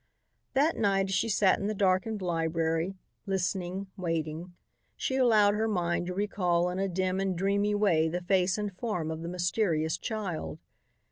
[0.53, 2.95] That night as she sat in the darkened library,
[3.27, 4.55] listening, waiting,
[4.95, 8.75] she allowed her mind to recall in a dim and dreamy way the face and
[8.75, 10.57] form of the mysterious child.